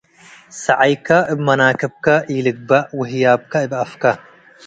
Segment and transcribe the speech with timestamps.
[0.63, 4.03] ሰዐይከ እብ መናክብከ ኢልግበእ ወህያብከ እብ አፉከ።